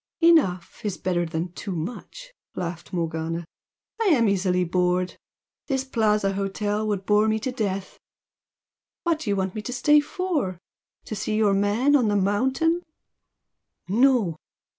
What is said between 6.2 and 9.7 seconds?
hotel would bore me to death! What do you want me